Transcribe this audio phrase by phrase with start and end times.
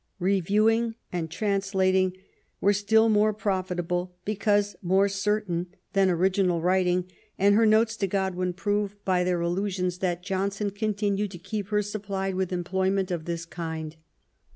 [0.17, 2.17] Reviewing and translating
[2.59, 7.05] were still more profitable, because more certain, than original writing;
[7.37, 11.83] and her notes to Godwin prove by their allusions that Johnson continued to keep her
[11.83, 13.95] supplied with employment of this kind.